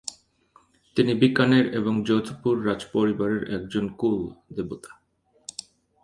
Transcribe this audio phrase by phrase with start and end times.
[0.97, 4.17] তিনি বিকানের এবং যোধপুর রাজপরিবারের একজন কূল
[4.53, 4.91] দেবতা।